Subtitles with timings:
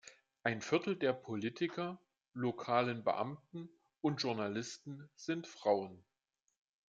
[0.41, 2.01] Ein Viertel der Politiker,
[2.33, 3.69] lokalen Beamten
[4.01, 6.03] und Journalisten sind Frauen.